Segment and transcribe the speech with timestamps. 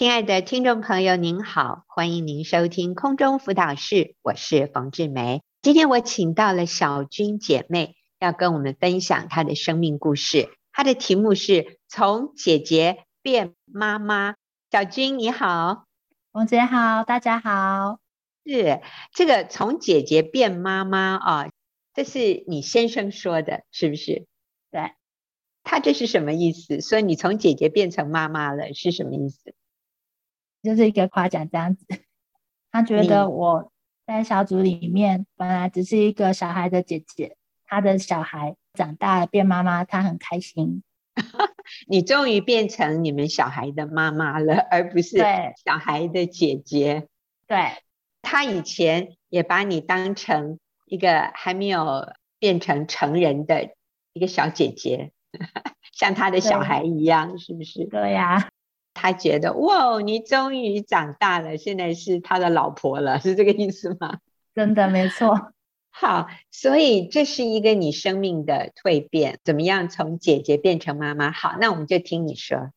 [0.00, 5.42] 亲爱的听众朋友，您好，欢迎您收听空中辅导室，我是冯志梅。
[5.60, 10.48] 今天我请到了小军姐妹，要跟我们分享她的生命故事。
[10.72, 14.36] 她的题目是从姐姐变妈妈。
[14.70, 15.84] 小军你好，
[16.32, 17.98] 冯姐好，大家好。
[18.46, 18.80] 是
[19.12, 21.50] 这个从姐姐变妈妈啊，
[21.92, 24.26] 这是你先生说的，是不是？
[24.70, 24.92] 对。
[25.62, 26.80] 他这是什么意思？
[26.80, 29.54] 所以你从姐姐变成妈妈了，是什么意思？
[30.62, 31.86] 就是一个夸奖这样子。
[32.70, 33.72] 他觉得我
[34.06, 37.36] 在小组里面本来只是一个小孩的姐姐，
[37.66, 40.82] 他的小孩长大了变妈妈，他很开心。
[41.86, 45.18] 你终于变成你们小孩的妈妈了，而不是
[45.64, 47.08] 小孩的姐姐。
[47.46, 47.58] 对。
[48.22, 53.70] 他以前也把你当成一个还没有变成成人的
[54.12, 55.12] 一个小姐姐。
[55.94, 57.86] 像他的小孩一样，是不是？
[57.86, 58.50] 对呀，
[59.00, 64.18] 他觉得哇，你终于长大了，现在是他的老婆了， 是这个意思吗？
[64.54, 65.52] 真的没错。
[65.90, 71.32] 好，所以这是一个你生命的蜕变，怎么样从姐姐变成妈妈？
[71.32, 72.70] 好，那我们就听你说。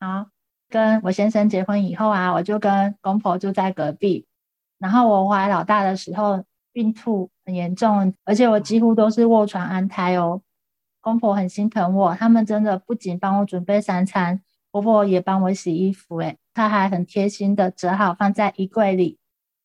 [0.00, 0.26] 好，
[0.70, 4.26] 跟我先生结婚以后啊，我就跟公婆住在隔壁。
[4.78, 10.40] 然后我怀老大的时候，孕吐很严重，而且我几乎都是卧床安胎哦。
[11.00, 14.42] 公婆很心疼我，他们真的不仅帮我准备三餐，
[14.76, 19.18] 婆婆也帮我洗衣服，诶，她还很贴心的折好放在衣柜里。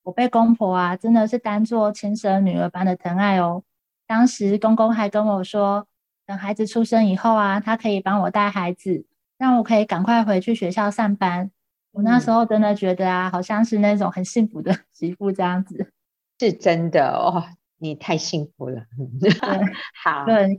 [0.04, 3.64] 我被公婆啊，真的是当做亲生女儿般的疼爱哦。
[4.08, 5.86] 当时公公还跟我说，
[6.26, 9.06] 等孩子出生以后啊，他可以帮我带孩子，
[9.38, 11.52] 让我可以赶快回去学校上班。
[11.92, 15.92] 我那时候真的觉得啊，好像是那种很幸福的媳妇这样子。
[16.40, 17.44] 是真的哦，
[17.80, 18.86] 你太幸福了。
[19.20, 19.30] 对，
[20.02, 20.24] 好。
[20.26, 20.58] 对。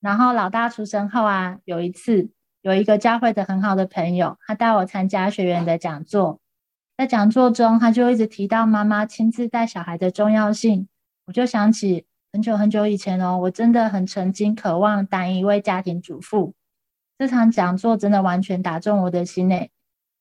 [0.00, 2.28] 然后老大出生后啊，有一次
[2.64, 6.40] 有一个教会的很好的朋友，他带我参加学员的讲座，
[6.96, 10.88] 在讲座中他就一直提到妈妈亲自带小孩的重要性，
[11.26, 16.54] 我就想起很久很久以前哦，我真的很曾经渴望当一位家庭主妇。
[17.18, 19.70] 这场讲座真的完全打中我的心诶，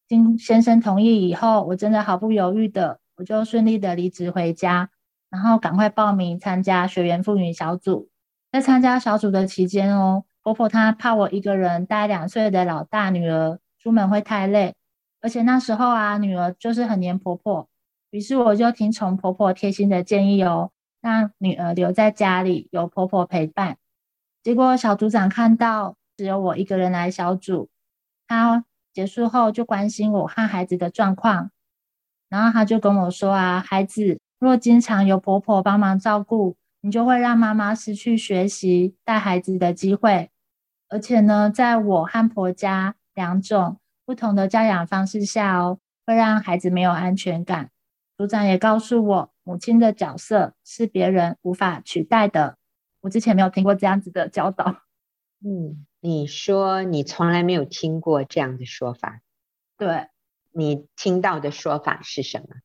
[0.09, 4.89] 经先生同意以后，我真的毫不犹豫的，我就顺利的离职回家，
[5.29, 8.09] 然后赶快报名参加学员妇女小组。
[8.51, 14.75] 在参加小组的期间哦，婆婆她怕我一个人带两岁的老大女儿出门会太累，
[15.21, 17.69] 而且那时候啊，女儿就是很黏婆婆，
[18.11, 20.71] 于是我就听从婆婆贴心的建议哦，
[21.01, 23.77] 让女儿留在家里，有婆婆陪伴。
[24.43, 27.69] 结果小组长看到只有我一个人来小组，
[28.27, 31.51] 他结束后就关心我和孩子的状况，
[32.29, 36.57] 然后他就跟我说啊，孩子若经常有婆婆帮忙照顾。
[36.85, 40.29] 你就会让妈妈失去学习带孩子的机会，
[40.93, 47.71] 而且呢，在我和婆家两种不同的教养方式下哦，会让孩子没有安全感。
[48.15, 52.57] 组长也告诉我，母亲的角色是别人无法取代的。
[53.01, 54.83] 我之前没有听过这样子的教导。
[55.43, 59.21] 嗯，你说你从来没有听过这样的说法？
[59.79, 60.09] 对，
[60.51, 62.57] 你听到的说法是什么？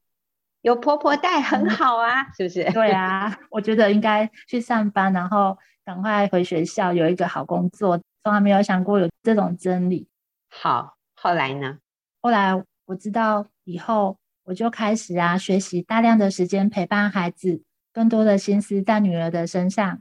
[0.61, 2.71] 有婆婆带很好啊，嗯、是不是？
[2.75, 7.99] 对啊，我觉得应该去上班，然后赶快回学校，有一个好工作。
[8.23, 10.09] 从来没有想过有这种真理。
[10.51, 11.79] 好，后来呢？
[12.21, 17.63] 后来我知道以后，我就开始啊，学习大量的时间陪伴孩子，
[17.93, 20.01] 更多的心思在女儿的身上。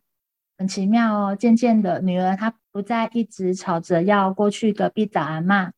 [0.58, 5.72] 很奇妙哦，渐渐的，女儿她不再一直吵着要过去隔壁找阿妈，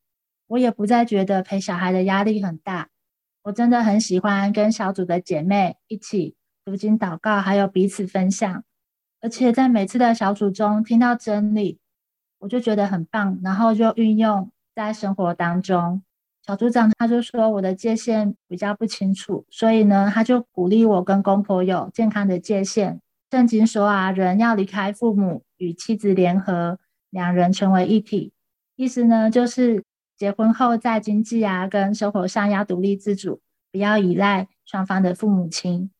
[0.47, 2.89] 我也不再觉得陪小孩的压力很大。
[3.43, 8.63] 我真的很喜欢跟小组的姐妹一起读经祷告，还有彼此分享。
[9.21, 11.78] 而且在每次的小组中听到真理，
[12.39, 16.01] 我就觉得很棒，然后就运用在生活当中。
[16.45, 22.99] 小组长他就说我的界限比较不清楚，所以呢，他就鼓励我跟公婆有健康的界限。
[23.29, 26.79] 圣经说啊，人要离开父母，与妻子联合，
[27.11, 28.33] 两人成为一体。
[28.75, 29.83] 意思呢，就是。
[30.19, 33.39] 结婚后，在经济啊跟生活上要独立自主，
[33.71, 35.91] 不要依赖双方的父母亲。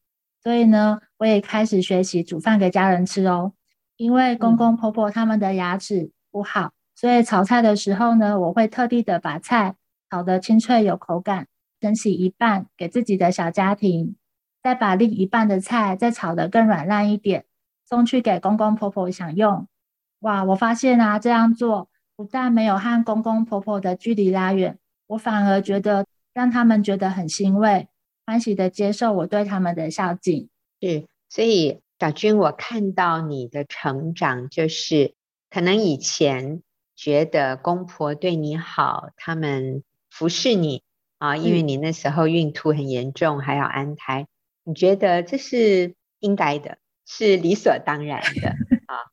[0.43, 3.53] 所以呢，我也开始学习煮饭给家人吃哦。
[3.95, 9.75] 因为公公婆婆他们的牙齿不好，所以炒菜的时候呢，我会特地的把菜
[10.09, 11.47] 炒得清脆有口感，
[11.81, 14.15] 盛起一半给自己的小家庭，
[14.61, 17.45] 再把另一半的菜再炒得更软烂一点，
[17.85, 19.67] 送去给公公婆婆享用。
[20.19, 21.89] 哇，我发现啊，这样做。
[22.15, 24.77] 不但没有和公公婆婆的距离拉远，
[25.07, 27.87] 我反而觉得让他们觉得很欣慰，
[28.25, 30.49] 欢喜的接受我对他们的孝敬。
[30.81, 35.13] 是，所以小军，我看到你的成长，就是
[35.49, 36.61] 可能以前
[36.95, 40.83] 觉得公婆对你好，他们服侍你，
[41.17, 44.27] 啊，因为你那时候孕吐很严重，还要安胎，
[44.63, 48.49] 你觉得这是应该的，是理所当然的
[48.87, 49.09] 啊。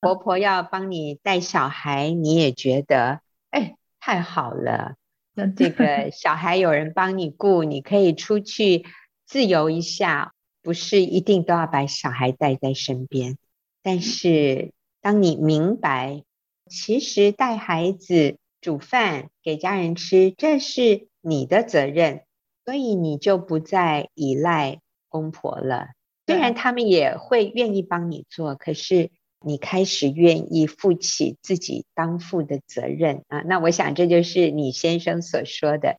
[0.00, 3.20] 婆婆要帮你带小孩，你也觉得
[3.50, 4.96] 哎，太好了，
[5.56, 8.84] 这个小孩有人帮你顾，你可以出去
[9.26, 10.32] 自由一下，
[10.62, 13.38] 不是一定都要把小孩带在身边。
[13.82, 14.72] 但是
[15.04, 16.24] 当你明白，
[16.70, 22.22] 其实带孩子、煮饭给家人吃，这是你的责任，
[22.64, 24.80] 所以你就不再依赖
[25.10, 25.88] 公婆了。
[26.26, 29.10] 虽然他们也会愿意帮你做，可是。
[29.46, 35.98] 你开始愿意负起自己当负的责任啊，那我想这就是你先生所说的，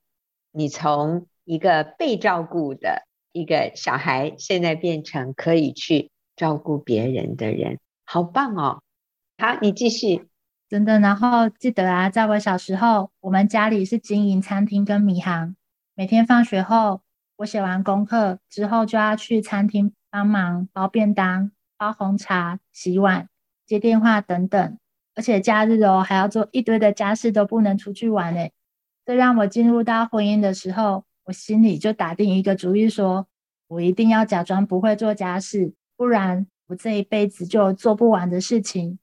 [0.52, 8.82] 你从一个被照顾的一个小孩，现在变成可以去照顾别人的人，好棒哦！
[9.38, 10.30] 好，你继续。
[10.70, 15.58] 真的，然后记得啊，在我小时候，我们家里是经营餐厅跟米行，
[15.94, 17.02] 每天放学后，
[17.38, 23.28] 我写完功课之后就要去餐厅帮忙包便当、包红茶、洗碗。
[23.66, 24.78] 接电话等等，
[25.16, 28.54] 而且假日哦还要做一堆的家事，都不能出去玩诶。
[29.06, 33.28] 这让我进入到婚姻的时候，我心里就打定一个主意说，说
[33.68, 38.98] 我一定要假装不会做家事，不然我这一辈子就做不完的事情。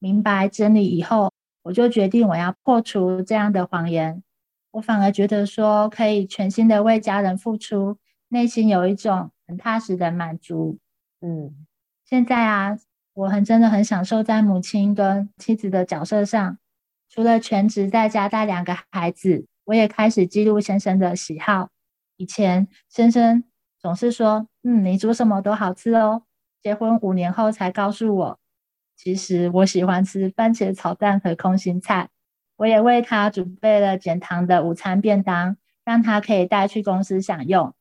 [0.00, 1.32] 明白真理以后，
[1.62, 4.24] 我就决定我要破除这样的谎言。
[4.72, 7.96] 我反而觉得说可以全心的为家人付出，
[8.28, 10.78] 内心有一种很踏实的满足。
[11.20, 11.54] 嗯，
[12.04, 12.76] 现在啊。
[13.12, 16.56] 我很真的很享受在母亲跟妻子的角色上，
[17.10, 21.68] 除了全职在家带两个孩子，我也开始记录先生的喜好。
[22.16, 23.44] 以前先生
[23.78, 26.22] 总是说：“嗯，你煮什么都好吃哦。”
[26.62, 28.38] 结婚五年后才告诉我，
[29.02, 32.10] 其实我喜欢吃番茄炒蛋和空心菜。
[32.56, 35.56] 我也为他准备了减糖的午餐便当，
[35.86, 37.74] 让他可以带去公司享用。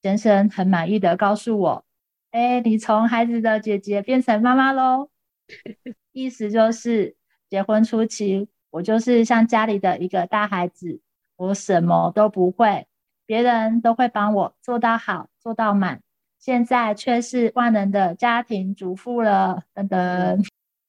[0.00, 1.84] 先生很满意的告诉我。
[2.30, 5.08] 哎，你从孩子的姐姐变成妈妈喽？
[6.12, 7.16] 意思就是
[7.48, 11.00] 结婚初期，我就是像家里的一个大孩子，
[11.34, 12.86] 我什么都不会，
[13.26, 16.00] 别人都会帮我做到好，做到满。
[16.38, 20.44] 现在却是万能的家庭主妇了，等等。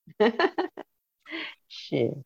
[1.68, 2.24] 是，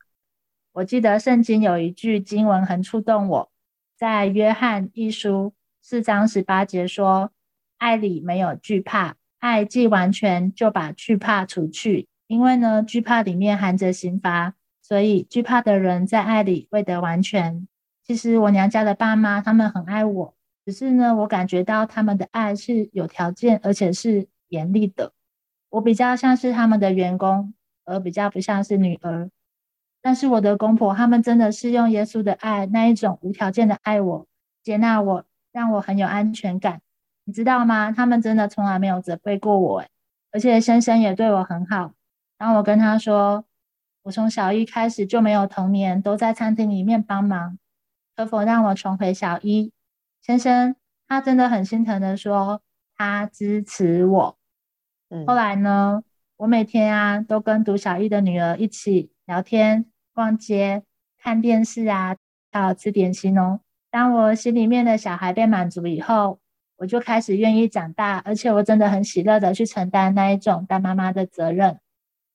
[0.74, 3.52] 我记得圣经有一句经文很触动我，
[3.98, 7.32] 在约翰一书四章十八节说。
[7.78, 12.08] 爱里没有惧怕，爱既完全，就把惧怕除去。
[12.26, 17.68] 因为呢，惧怕里面含着刑罚，所以惧怕的人在爱里未得完全。
[18.02, 20.34] 其实我娘家的爸妈他们很爱我，
[20.66, 25.12] 只是呢，我感觉到他们的爱是有条件，而且是严厉的。
[25.70, 27.54] 我比较像是他们的员工，
[27.86, 29.30] 而比较不像是女儿。
[30.02, 34.28] 但是我的公婆他们真的是用耶稣的爱，那一种无条件的爱我，
[34.62, 36.82] 接纳我，让我很有安全感。
[37.24, 37.92] 你知道吗？
[37.92, 39.84] 他们真的从来没有责备过我，
[40.32, 41.94] 而且先生也对我很好。
[42.38, 43.46] 当我跟他说，
[44.04, 47.58] 我从小一开始就没有童年，都在餐厅里面帮忙，
[48.16, 49.72] 可否让我重回小一？
[50.22, 50.76] 先生
[51.08, 52.62] 他真的很心疼的说，
[52.96, 54.38] 他支持我。
[55.10, 55.26] 嗯。
[55.26, 56.04] 后来呢，
[56.38, 60.84] 我每天啊都跟读小一的女儿一起聊天、逛街、
[61.18, 62.18] 看电视啊，
[62.52, 63.62] 还有吃点心哦。
[63.90, 66.42] 当我心里面的小孩被满足以后，
[66.76, 71.80] 我就开始愿意长大，而且我真的很喜乐的去承担那一种当妈妈的责任。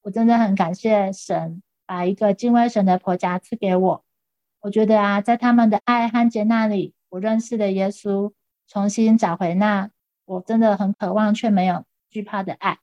[0.01, 4.05] 我真的很感谢神把一个敬畏神的婆家赐给我。
[4.61, 8.33] 我觉得啊，在他们的爱和接纳里，我认识了耶稣，
[8.67, 9.91] 重新找回那
[10.25, 12.79] 我真的很渴望却没有惧怕的爱。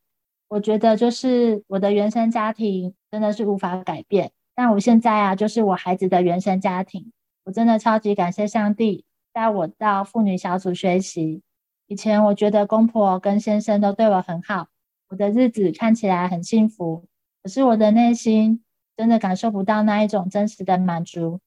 [0.49, 7.11] 我觉得就是我的原生家庭真的是无法改变，但我现在啊，就是我孩子的原生家庭。
[7.43, 11.41] 我真的超级感谢上帝带我到妇女小组学习。
[11.87, 14.67] 以前我觉得公婆跟先生都对我很好，
[15.09, 17.05] 我的日子看起来很幸福，
[17.41, 18.63] 可是我的内心
[18.97, 21.39] 真的感受不到那一种真实的满足。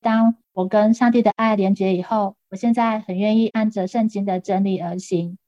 [0.00, 5.38] 当我跟上帝的爱连结以后，我现在很愿意按着圣经的真理而行。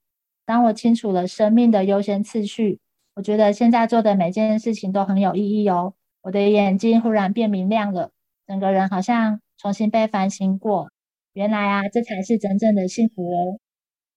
[0.47, 2.81] 当我清楚了生命的优先次序，
[3.15, 5.95] 我觉得现在做的每件事情都很有意义哦。
[6.23, 8.11] 我的眼睛忽然变明亮了，
[8.47, 10.91] 整个人好像重新被反省过。
[11.33, 13.59] 原来啊，这才是真正的幸福哦。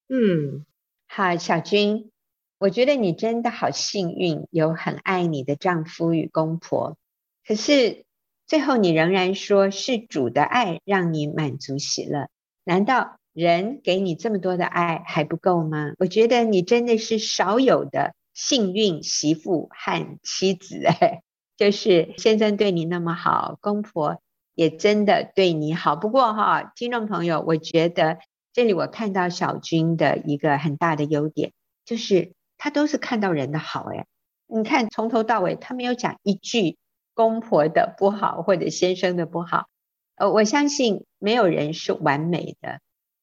[0.10, 0.66] 嗯，
[1.08, 2.12] 好，小君，
[2.60, 6.98] 我觉得你真的好幸运，有很爱你的丈夫与公婆。
[7.46, 8.06] 可是
[8.46, 12.30] 最后你仍然说是主的爱让你满足喜乐，
[12.64, 15.92] 难道人给你这么多的爱还不够吗？
[16.00, 21.22] 我觉得你真的是少有的幸运媳妇和妻子，哎，
[21.56, 24.20] 就是先生对你那么好，公婆
[24.56, 25.96] 也真的对你好。
[25.96, 28.18] 不过哈，听众朋友，我觉得
[28.54, 31.52] 这里我看到小军的一个很大的优点，
[31.86, 33.84] 就是他都是看到人的好。
[33.94, 34.08] 哎，
[34.48, 36.78] 你看从头到尾，他没有讲一句
[37.14, 39.68] 公婆的不好或者先生的不好。
[40.16, 42.80] 呃，我相信没有人是完美的，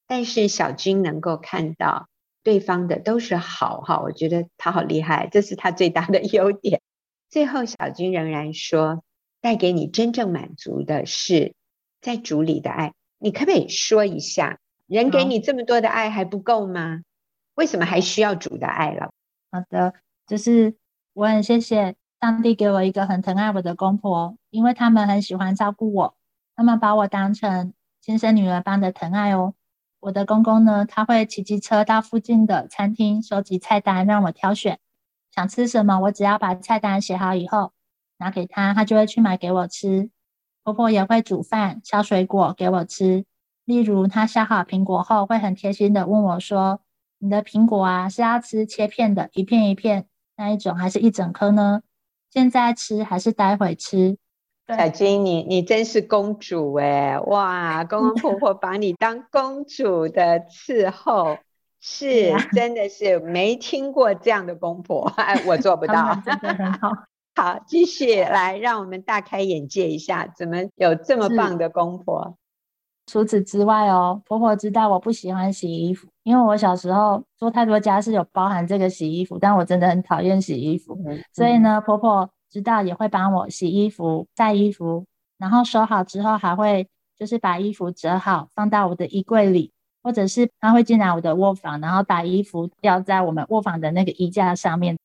[0.06, 2.08] 但是小军能够看到
[2.42, 6.82] 对方的都是好哈，我觉得他好厉害，这是他最大的优点。
[7.30, 9.02] 最后，小军仍然说，
[9.40, 11.54] 带给你真正满足的是
[12.00, 12.92] 在主里的爱。
[13.18, 17.00] 你可不可以说一下，人给你这么多的爱还不够吗？
[17.54, 19.10] 为什么还需要主的爱了？
[19.50, 19.94] 好的，
[20.26, 20.76] 就是
[21.14, 26.14] 我很谢谢上帝给我一个很疼爱我的公婆，因为他们很喜欢照顾我，
[26.54, 29.54] 他们把我当成亲生女儿般的疼爱哦。
[30.04, 34.78] 我的公公呢，他会骑机车到附近的餐厅收集菜单，让我挑选。
[35.34, 37.72] 想吃什么，我只要把菜单写好以后
[38.18, 40.10] 拿给他，他就会去买给我吃。
[40.62, 43.24] 婆婆也会煮饭、削水果给我吃。
[43.64, 46.82] 例如，她削好苹果后，会很贴心的问我说
[47.18, 50.06] ：“你的苹果啊，是要吃切片的，一片一片
[50.36, 51.80] 那一种，还是一整颗呢？
[52.28, 54.18] 现在吃还是待会吃？”
[54.66, 57.18] 小金，你你真是公主哎！
[57.26, 61.36] 哇，公公婆婆把你当公主的伺候。
[61.86, 65.12] 是，真的是没听过这样的公婆，
[65.46, 66.18] 我做不到。
[66.24, 66.90] 真的很好。
[67.34, 72.38] 好，继续来，让我们大开眼界一下，怎么有这么棒的公婆？
[73.06, 85.04] 除此之外哦，婆婆知道我不喜欢洗衣服，因为我小时候做太多家事，有包含这个洗衣服，但我真的很讨厌洗衣服，嗯、所以呢，婆婆知道也会帮我洗衣服、晒衣服，
[85.38, 89.72] 然后收好之后还会就是把衣服折好，放到我的衣柜里。
[90.04, 94.98] 或者是他会进来我的卧房，然后把衣服吊在我们卧房的那个衣架上面。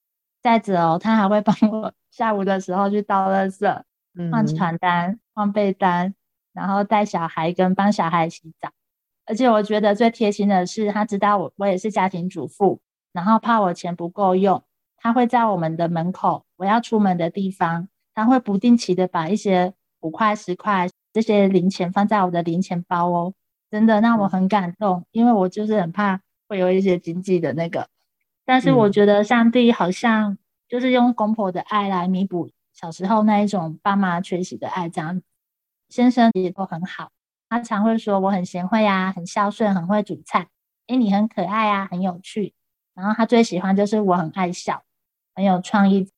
[0.44, 3.82] 再者哦，他还会帮我 下午的时候去倒垃圾、
[4.30, 6.14] 换床单、换被单，
[6.52, 8.70] 然后带小孩跟帮小孩洗澡。
[9.26, 12.82] 而且我觉得最贴心的是，他知道我我也是家庭主妇，
[13.14, 14.62] 然后怕我钱不够用，
[14.98, 23.34] 他会在我们的门口，我要出门的地方，他会不定期的把一些五块、十块这些零钱放在我的零钱包哦。
[23.72, 27.88] 真的让我很感动，因为我就是很怕会有一些经济的那个，
[28.44, 30.38] 但是我觉得上帝好像
[30.68, 35.22] 就是用公婆的爱来弥补小时候那一种爸妈缺席的爱，这样。
[35.88, 37.12] 先生也都很好，
[37.48, 40.50] 他常会说我很贤惠啊，很孝顺，很会煮菜，
[40.88, 42.54] 诶，你很可爱啊，很有趣。
[42.96, 44.84] 然后他最喜欢就是我很爱笑，
[45.34, 46.10] 很有创意。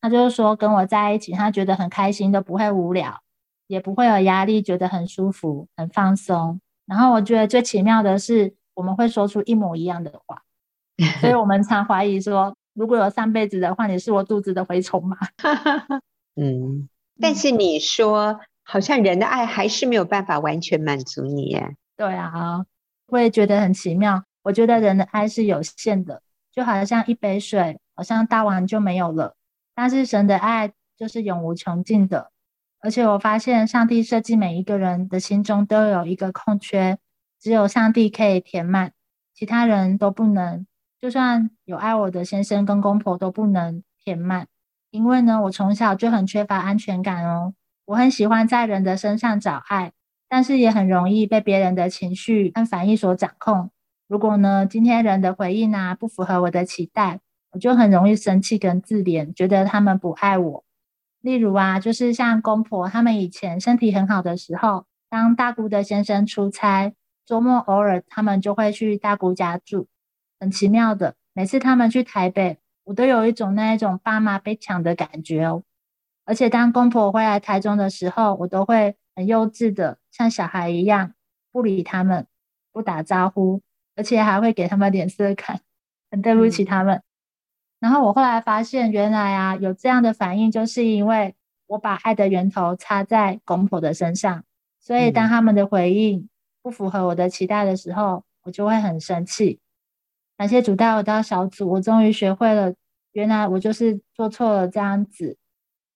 [0.00, 3.20] 他就是说跟我在一起，他觉得很开心，都不会无聊，
[3.66, 6.60] 也不会有压力，觉得很舒服，很放松。
[6.86, 10.42] 然后我觉得最奇妙的是，我们会说出一模一样的话，
[11.20, 15.16] 所以我们常怀疑说，如果有上辈子的话，你是我肚子的蛔虫吗？
[16.40, 16.88] 嗯，
[17.20, 21.74] 但是你说，好像人的爱还是没有办法完全满足你耶。
[21.96, 22.64] 对啊，
[23.08, 24.22] 会觉得很奇妙。
[24.44, 29.34] 我觉得人的爱是有限的，就好像一杯水，好像倒完就没有了。
[29.80, 32.32] 但是神的爱就是永无穷尽的。
[32.80, 36.98] 而且我发现，上帝设计每一个人的心中都有一个空缺，
[37.40, 38.90] 只有上帝可以填满，
[39.32, 40.66] 其他人都不能。
[41.00, 44.48] 就算有爱我的先生跟公婆都不能填满。
[44.90, 47.54] 因为呢，我从小就很缺乏安全感哦。
[47.84, 49.92] 我很喜欢在人的身上找爱，
[50.28, 53.70] 但是也很容易被别人的情绪和反应所掌控。
[54.08, 57.20] 如果呢，今天人的回应啊不符合我的期待，
[57.52, 60.64] 我就很容易生气跟自怜，觉得他们不爱我。
[61.20, 66.94] 例如啊，就是像公婆他们以前身体很好的时候，当大姑的先生出差，
[67.26, 69.88] 周末偶尔他们就会去大姑家住。
[70.38, 75.64] 很奇妙的，每次他们去台北，我都有一种那一种爸妈被抢的感觉哦。
[76.24, 81.14] 而且当公婆回来台中的时候，我都会很幼稚的像小孩一样
[81.50, 82.26] 不理他们，
[82.72, 83.62] 不打招呼，
[83.96, 85.60] 而且还会给他们脸色看，
[86.12, 86.96] 很对不起他们。
[86.98, 87.02] 嗯
[87.80, 91.34] 然后我后来发现，原来啊有这样的反应，就是因为
[91.66, 94.42] 我把爱的源头插在公婆的身上，
[94.80, 96.28] 所以当他们的回应
[96.62, 99.60] 不符合我的期待的时候，我就会很生气。
[100.36, 102.74] 感谢主带我到小组，我终于学会了，
[103.12, 105.36] 原来我就是做错了这样子。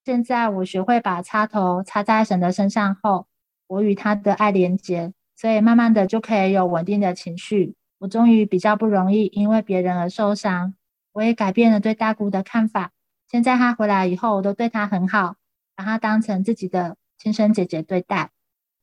[0.04, 3.26] 现在我学会把插头插在神的身上后，
[3.66, 7.74] 我与他的爱连接，所以慢慢的就可以有稳定的情绪。
[7.98, 10.74] 我终于比较不容易因为别人而受伤。
[11.12, 12.92] 我也改变了对大姑的看法。
[13.31, 15.37] 现在她回来以后，我都对她很好，
[15.75, 18.31] 把她当成自己的亲生姐姐对待。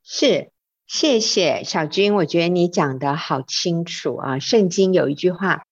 [0.04, 0.52] 是，
[0.88, 4.40] 谢谢小君，我觉得你讲得好清楚啊。
[4.40, 5.66] 圣经有一句话：“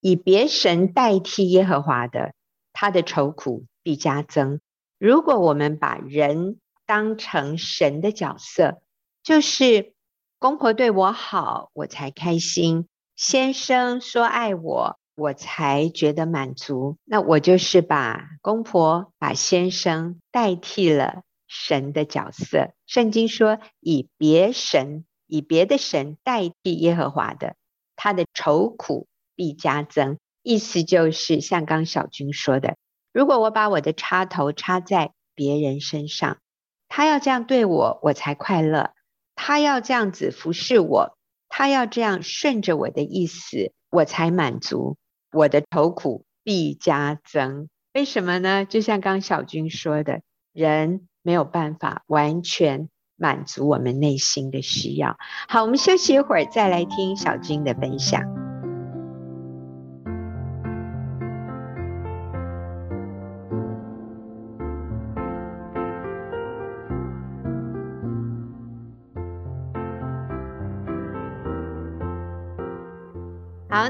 [0.00, 2.34] 以别神代替耶和华的，
[2.72, 4.60] 他的愁苦必加增。”
[4.98, 8.82] 如果我们把人当成神的角色，
[9.22, 9.94] 就是
[10.38, 12.84] 公婆对我好，我才开心；
[13.14, 16.96] 先生说爱我，我才觉得满足。
[17.04, 22.70] 那我就是把公婆、把先生代替了神的角色。
[22.86, 27.56] 圣经说，以别神、以别的神代替耶和华的，
[27.96, 30.18] 他的愁苦必加增。
[30.44, 32.76] 意思就是像刚小军说的，
[33.12, 36.38] 如果我把我的插头插在别人身上，
[36.86, 38.92] 他要这样对我，我才快乐；
[39.34, 44.96] 他要这样子服侍我，他要这样顺着我的意思，我才满足。
[45.32, 47.68] 我的愁苦必加增。
[47.94, 48.64] 为什么呢？
[48.64, 50.20] 就像刚小军说的，
[50.52, 55.16] 人没有办法完全满足我们内心的需要。
[55.48, 58.47] 好，我们休息一会儿，再来听小军的分享。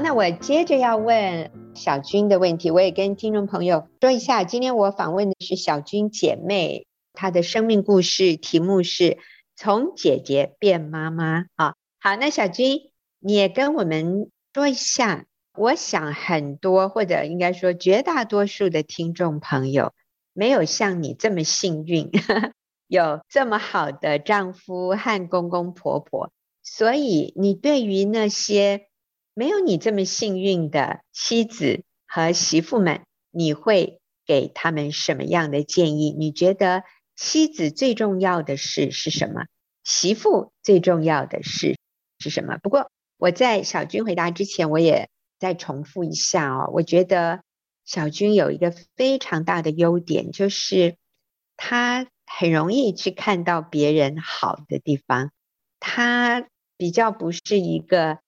[0.09, 9.19] 那我接着要问小军的问题，我也跟听众朋友说一下，今天我访问的是小军姐妹，她的生命故事题目是
[9.55, 11.75] 从姐姐变妈妈啊。
[11.99, 12.89] 好，那小军
[13.19, 19.93] 你也跟我们说一下，我想很多或者应该说绝大多数的听众朋友
[20.33, 22.53] 没有像你这么幸运，呵 呵
[22.87, 26.31] 有这么好的丈夫和公公婆婆，
[26.63, 28.88] 所以你对于那些。
[29.33, 36.11] 没有你这么幸运的妻子和媳妇们，你会给他们什么样的建议？
[36.11, 36.83] 你觉得
[37.15, 39.45] 妻子最重要的事是什么？
[39.83, 41.77] 媳妇最重要的事
[42.19, 42.57] 是什么？
[42.57, 45.09] 不过我在小军回答之前，我也
[45.39, 46.69] 再重复一下哦。
[46.73, 47.41] 我觉得
[47.85, 50.97] 小军有一个非常大的优点，就是
[51.55, 55.31] 他很容易去看到别人好的地方，
[55.79, 58.19] 他比较不是一个。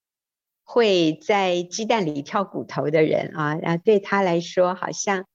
[0.74, 5.26] 会在鸡蛋里挑骨头的人啊，然后对他来说，好像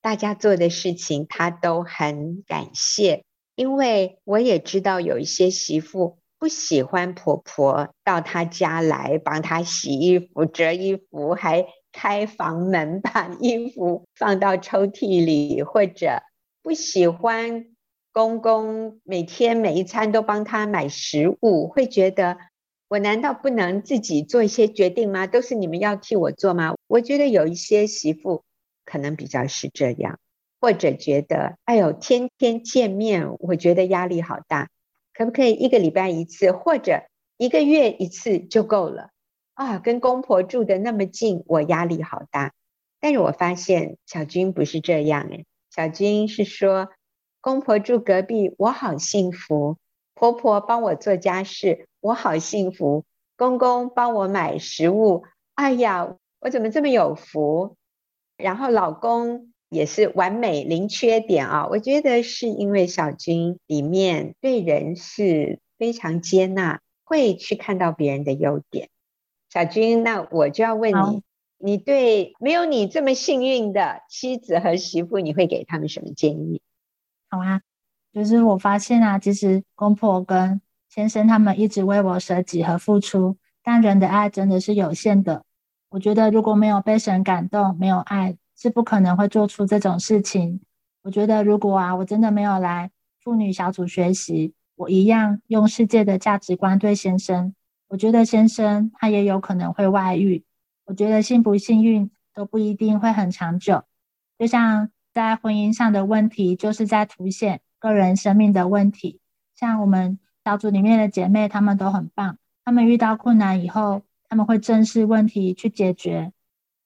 [0.00, 3.22] 大家做的事情他都很感谢。
[3.54, 16.22] 因为我也知道有一些媳妇不喜欢婆婆到她家来帮她洗衣服、折衣服，还开房门 把衣服放到抽屉里，或者
[16.62, 17.66] 不喜欢
[18.10, 22.38] 公公每天每一餐都帮她买食物，会觉得。
[22.88, 25.26] 我难道不能自己做一些决定吗？
[25.26, 26.74] 都是你们要替我做吗？
[26.86, 28.44] 我觉得有一些媳妇
[28.86, 30.18] 可能比较是这样，
[30.58, 34.70] 或者觉得，哎呦，天天见面，我觉得压力好大，
[35.12, 37.02] 可不可以一个礼拜一次，或者
[37.36, 39.10] 一个月一次就够了？
[39.52, 42.54] 啊，跟公婆住的那么近，我压力好大。
[43.00, 46.88] 但是我发现小军不是这样诶，小军是说，
[47.42, 49.76] 公婆住隔壁，我好幸福。
[50.18, 53.04] 婆婆帮我做家事，我好幸福；
[53.36, 55.22] 公公帮我买食物，
[55.54, 57.76] 哎呀，我怎么这么有福？
[58.36, 61.68] 然后老公也是完美零缺点啊！
[61.68, 68.88] 我觉得是因为小军里面对人是非常接纳，会去看到别人的优点。
[69.50, 71.22] 小军，那我就要问你，
[71.58, 76.60] 你对没有你这么幸运的妻子和媳妇，你会给他们什么建议？
[77.30, 77.60] 好啊。
[78.12, 85.44] 就是我发现啊，其实公婆跟先生他们一直为我舍己和付出，但人的爱真的是有限的。
[85.90, 90.60] 我觉得如果没有被神感动，没有爱，是不可能会做出这种事情。
[91.02, 92.90] 我觉得如果啊，我真的没有来
[93.22, 97.54] 妇女小组学习，我一样用世界的价值观对先生，
[97.88, 100.44] 我觉得先生他也有可能会外遇。
[100.86, 103.84] 我觉得幸不幸运都不一定会很长久。
[104.38, 107.60] 就像在婚姻上的问题，就是在凸显。
[107.78, 109.20] 个人生命的问题，
[109.54, 112.38] 像我们小组里面的姐妹，她们都很棒。
[112.64, 116.32] 她们遇到困难以后，她们会正视问题去解决。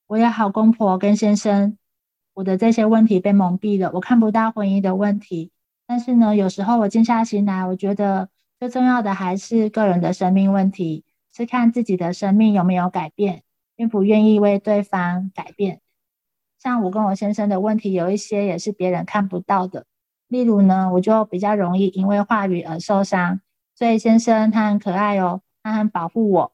[0.06, 1.78] 我有好公婆跟先生，
[2.34, 5.50] 我的这些问题被蒙蔽了，我看不到婚姻的问题。
[5.86, 8.28] 但是呢，有时候我静下心来，我觉得
[8.58, 13.42] 最重要的还是个人的生命问题，是看自己的生命有没有改变，
[13.76, 15.80] 愿不愿意为对方改变。
[16.58, 19.86] 像我跟我先生的问题，有一些也是别人看不到的。
[20.32, 23.42] 例如呢，我就比较容易因为话语而受伤，
[23.74, 26.52] 所以先生他很可爱哦，他很保护我，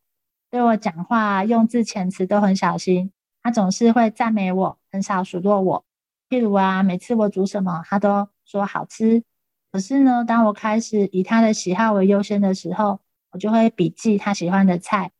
[0.50, 5.84] 对我讲话用字遣词都很小心，他总是会赞美我，很少数落我。
[6.28, 9.22] 譬如啊，每次我煮什么，他都说好吃。
[9.70, 12.98] 可是呢，当我开始以他的喜好为优先的时候，
[13.30, 15.12] 我就会笔记他喜欢的菜，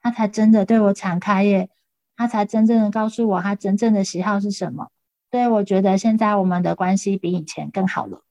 [0.00, 1.68] 他才真的对我敞开耶，
[2.16, 4.90] 他才真正的告诉我他真正的喜好是什么。
[5.34, 8.22] 所以我觉得现在我们的关系比以前更好了。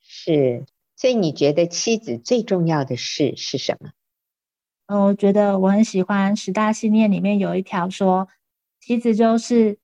[0.00, 3.90] 是，所以你觉得妻子最重要的事是什么？
[4.86, 8.28] 呃，我觉得我很喜欢十大信念里面有一条说，
[8.78, 9.80] 妻子就是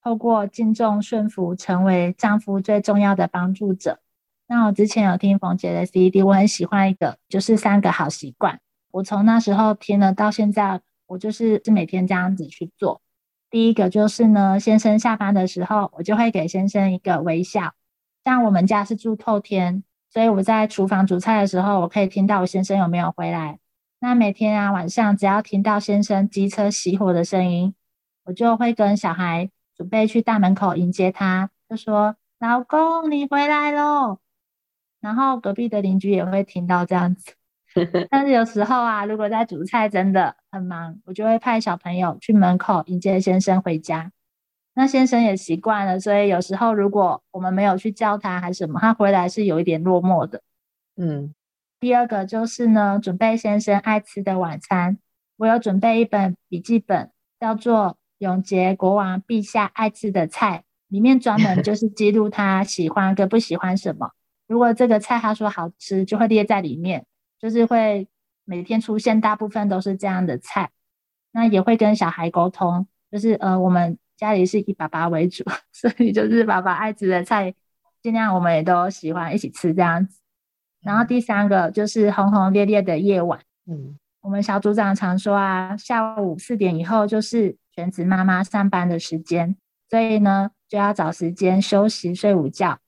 [0.00, 3.98] 透过敬重顺服，成为丈夫最重要的帮助者。
[4.46, 8.60] 那我之前有听冯姐的 CD，我很喜欢一个，就是三个好习惯。
[8.92, 13.02] 我从那时候听了到现在，我就是是每天这样子去做。
[13.50, 17.74] 第一个就是呢，先生下班的时候，我就会给先生一个微笑。
[18.24, 23.58] 像我们家是住透天，所以我在厨房煮菜的时候，我可以听到我先生有没有回来。
[23.98, 27.74] 那每天啊晚上，只要听到先生机车熄火的声音，
[28.24, 34.18] 我就会跟小孩准备去大门口迎接他，就说：“老公，你回来喽。”
[35.00, 37.32] 然后隔壁的邻居也会听到这样子。
[38.10, 44.10] 但是有时候啊，如果在煮菜真的很忙，我就会派小朋友去门口迎接先生回家。
[44.74, 50.42] 那先生也习惯了，所以有时候如果我们没有去叫他还是什么，他回来是有一点落寞的。
[50.96, 51.34] 嗯，
[51.80, 54.98] 第二个就是呢，准备先生爱吃的晚餐。
[55.36, 57.86] 我有准备一本笔记本，叫做
[58.18, 64.10] 《永杰国王陛下爱吃的菜》，里面专门就是记录他喜欢跟不喜欢什么。
[64.46, 67.06] 如果这个菜他说好吃，就会列在里面。
[67.40, 68.06] 就是会
[68.44, 70.70] 每天出现，大部分都是这样的菜。
[71.32, 77.54] 那也会跟小孩沟通，就是呃，我们家里是以爸爸为主， 所以就是爸爸爱吃的菜，
[78.02, 80.18] 尽量我们也都喜欢一起吃这样子。
[80.82, 83.40] 然后第三个就是轰轰烈烈的夜晚。
[83.66, 89.56] 嗯，我们小组长常说啊，下午四点以后就是全职妈妈上班的时间，
[89.88, 92.78] 所以呢就要找时间休息睡午觉，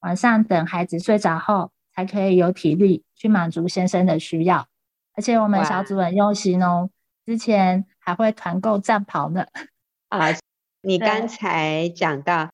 [0.00, 1.70] 晚上等孩子睡着后，
[2.06, 4.66] 才可以有体力去满足先生的需要，
[5.14, 6.90] 而且我们小组很用心哦，
[7.26, 9.46] 之前还会团购战袍呢。
[10.08, 10.38] 啊，
[10.82, 12.50] 你刚才讲到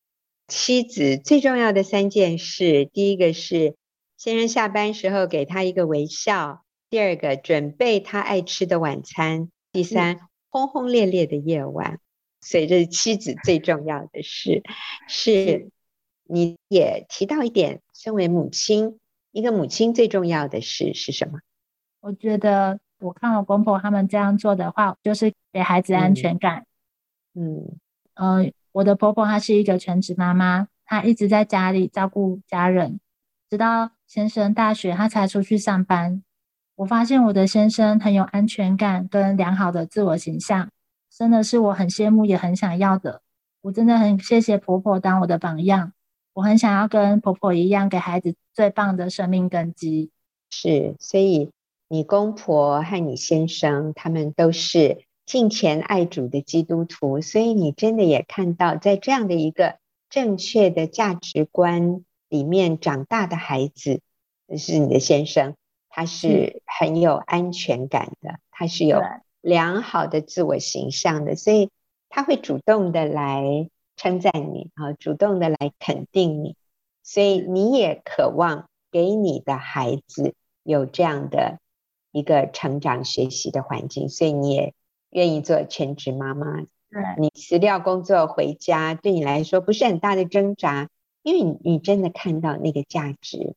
[0.49, 3.77] 妻子最重要的三件事，第一个是
[4.17, 12.01] 先生下班时候给他一个微笑，第二个准备他爱吃的晚餐，第三轰轰烈烈的夜晚。
[12.41, 14.63] 所以这是妻子最重要的事。
[15.09, 15.71] 是，
[16.25, 18.99] 你也提到一点，身为母亲。
[19.37, 21.41] 一个母亲最重要的事是什么？
[22.01, 26.65] 我觉得我看我公婆他们这样做的话，就是给孩子安全感。
[27.35, 27.77] 嗯
[28.15, 32.99] 嗯、呃，我的婆婆她是一个全职妈妈，她一直在家里照顾家人，
[33.51, 36.23] 直到先生大学她才出去上班。
[36.77, 40.71] 我发现我的先生很有安全感跟良好的自我形象，
[41.15, 43.21] 真的是我很羡慕也很想要的。
[43.61, 45.93] 我真的很谢谢婆婆当我的榜样。
[46.37, 50.11] 我很想要跟婆婆一样，给孩子最棒的生命根基。
[50.51, 51.51] 是，所以
[51.89, 59.79] 你公婆和你先生他们都是敬虔爱主的基督徒，所以你真的也看到，在这样的一个
[60.11, 64.03] 正确的价值观里面长大的孩子，
[64.59, 65.55] 是你的先生，
[65.89, 69.01] 他是很有安全感的，他是有
[69.41, 71.71] 良好的自我形象的，所以
[72.11, 73.71] 他会主动的来。
[73.97, 76.55] 称赞你啊，主动的来肯定你，
[77.03, 81.59] 所以你也渴望给你的孩子有这样的
[82.13, 84.75] 一个成长学习的环境，所以你也
[85.09, 86.61] 愿意做全职妈妈。
[86.91, 90.91] 对，你辞掉工作回家，对你来说不是很大的挣扎，
[91.23, 93.55] 因为你你真的看到那个价值，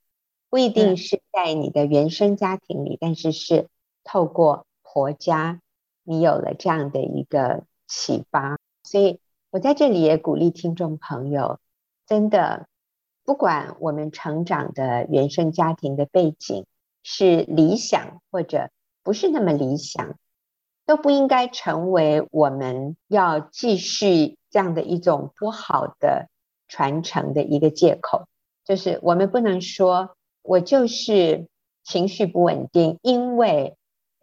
[0.49, 3.67] 不一定是在你的原生家庭里，但是是
[4.06, 5.60] 透过婆家，
[6.04, 9.19] 你有了这样的一个启发，所以。
[9.52, 11.60] 我在这里也鼓励听众朋友，
[12.06, 12.68] 真的，
[13.26, 16.68] 不管我们成长的原生家庭的背景
[17.02, 18.70] 是理想或者
[19.02, 20.20] 不是那么理想，
[20.86, 26.28] 都不应该成为我们要继续这样的一种不好的
[26.68, 28.28] 传承的一个借口。
[28.64, 31.48] 就是我们不能说我就是
[31.84, 33.76] 情绪不稳定，因为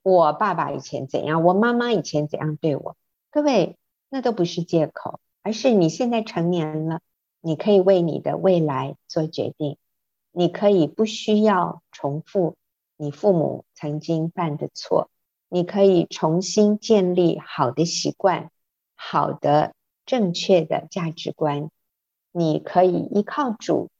[0.04, 2.96] 我爸爸以前怎样，我妈妈以前怎样对我，
[3.32, 3.76] 各位。
[4.16, 7.02] 那都不是借口，而是你现在成年了，
[7.42, 9.76] 你可以为你的未来做决定，
[10.32, 12.56] 你可以不需要重复
[12.96, 15.10] 你父母曾经犯的错，
[15.50, 18.50] 你可以重新建立好的习惯、
[18.94, 19.74] 好的
[20.06, 21.68] 正确的价值观，
[22.32, 23.90] 你可以依靠主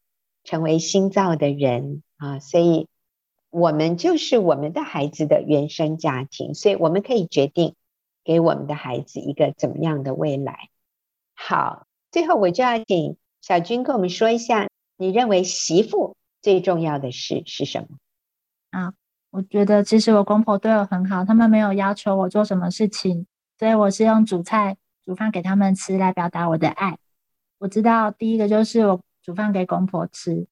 [0.45, 2.39] 成为新造的人啊！
[2.39, 2.89] 所以，
[3.51, 7.75] 我们就是我们的孩子的原生家庭，所以我们可以决定。
[8.27, 10.69] 给我们的孩子一个怎么样的未来？
[11.33, 17.99] 好，最后我就要请小君跟我们说一下，你认为媳妇最重要的事是什么？
[18.71, 18.95] 啊，
[19.31, 23.27] 我觉得其实我公婆对我很好，他们没有要求我做什么事情，
[23.61, 26.99] 所以我是用煮菜、煮饭给他们吃来表达我的爱。
[27.59, 30.49] 我知道第一个就是我煮饭给公婆吃，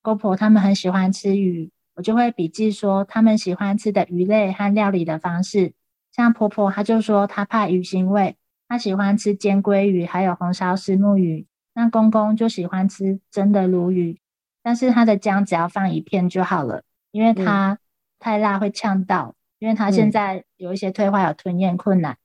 [0.00, 5.74] 公婆他们很喜欢吃鱼，我就会笔记说他们喜欢吃的鱼类和料理的方式。
[6.18, 8.34] 像婆婆，她就说她怕鱼腥味，
[8.68, 11.46] 她喜欢吃煎鲑鱼，还有红烧石目鱼。
[11.74, 14.18] 那公公就喜欢吃蒸的鲈鱼，
[14.64, 17.78] 但是他的姜只要放一片就好了，因为他
[18.18, 22.16] 太辣会呛到，因为他现在有一些退化，有吞咽困难。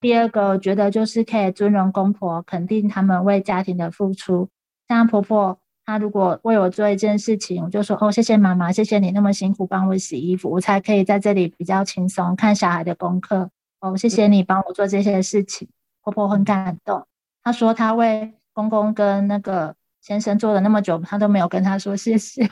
[0.00, 4.50] 第二个，我觉得就是可以尊荣公婆，肯定他们为家庭的付出。
[4.86, 15.68] 像婆婆，她如果为我做一件事情，我就说：“哦，谢谢妈妈，谢谢你那么辛苦帮我洗衣服，我才可以在这里比较轻松看小孩的功课。”哦，谢谢你帮我做这些事情，
[16.02, 17.06] 婆婆很感动。
[17.42, 22.48] 她说她为公公跟那个先生做了那么久，她都没有跟他说谢谢。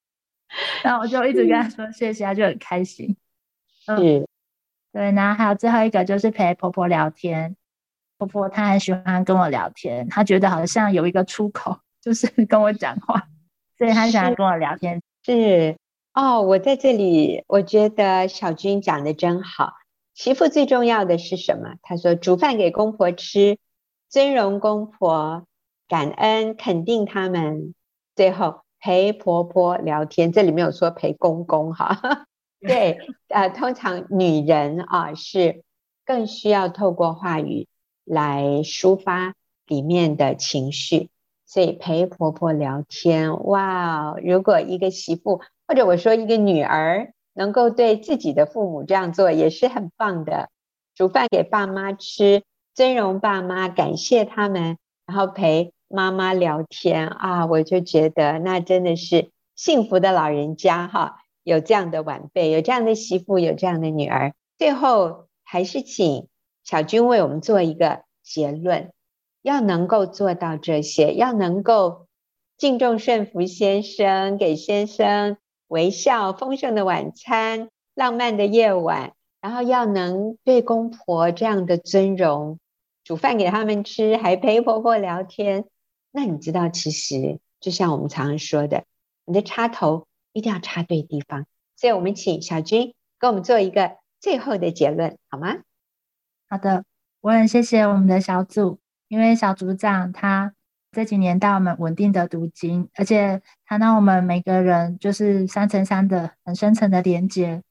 [0.82, 3.16] 然后我就一直跟他说谢谢，他就很开心。
[3.86, 4.26] 嗯。
[4.90, 7.54] 对，然后还有最后一个就是陪婆婆聊天。
[8.16, 13.28] 婆婆她很喜欢跟我聊天，她觉得好像有一个出口，就是 跟我讲话，
[13.76, 15.02] 所以他想要跟我聊天。
[15.22, 15.76] 是，是
[16.14, 19.74] 哦，我在这里，我觉得小军讲的真好。
[20.14, 21.74] 媳妇最重要的是什么？
[21.82, 23.58] 他说煮饭给公婆吃，
[24.08, 25.46] 尊荣公婆，
[25.86, 27.74] 感恩肯定他们，
[28.16, 30.32] 最后陪婆婆聊天。
[30.32, 32.24] 这里没有说陪公公哈。
[32.66, 35.62] 对， 呃，通常女人啊是
[36.06, 37.68] 更需要透过话语
[38.06, 39.34] 来抒发
[39.66, 41.10] 里面的情绪，
[41.48, 50.50] 所以陪婆婆聊天，哇，如果一个媳妇或者我说一个女儿能够对自己的父母这样做，也是很棒的。
[50.94, 52.42] 煮饭给爸妈吃，
[52.74, 61.16] 尊荣爸妈，感谢他们，然后陪妈妈聊天啊，我就觉得那真的是幸福的老人家哈。
[61.44, 64.34] 有这样的晚辈，有这样的媳妇，有这样的女儿。
[64.58, 66.28] 最后还是请
[66.62, 68.92] 小军为我们做一个结论：
[69.42, 72.06] 要能够做到这些，要能够
[72.56, 82.58] 敬重顺服先生，给先生微笑、丰盛的晚餐、浪漫的夜晚，然后要能对公婆这样的尊荣，
[83.04, 85.64] 煮饭给他们吃，还陪婆婆聊天。
[86.10, 88.84] 那你知道，其实就像我们常常说的，
[89.24, 90.06] 你的插头。
[90.34, 95.56] 一定要插对地方，所以我们请小军给我们做一个最后的结论，好吗？
[96.48, 96.84] 好的，
[97.22, 100.54] 我很谢谢我们的小组，因为小组长他
[100.92, 107.62] 这几年带我们稳定的读经，而且他让我们每个人就是三乘三的很深层的连接。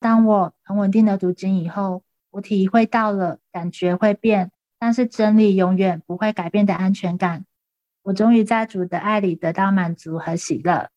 [0.00, 7.44] 当我很稳定的读经以后，我体会到了感觉会变，但是真理永远不会改变的安全感。
[8.02, 10.90] 我终于在主的爱里得到满足和喜乐。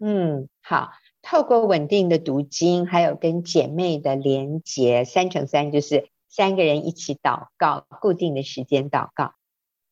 [0.00, 0.92] 嗯，好。
[1.20, 9.34] 透过稳定的读经，还有跟姐妹的连结，三乘三就是三个人一起祷告，固定的时间祷告。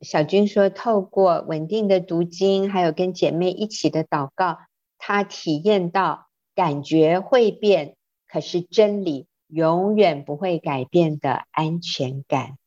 [0.01, 4.59] 小军说，透过稳定的读经，还有跟姐妹一起的祷告，
[4.99, 7.96] 他体验到感觉会变，
[8.29, 12.59] 可是真理永远不会改变的安全感。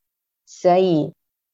[0.45, 1.13] 所以，